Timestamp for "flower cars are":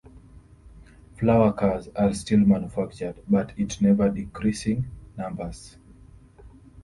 1.19-2.11